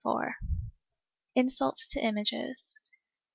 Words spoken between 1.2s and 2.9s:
Insults to Images.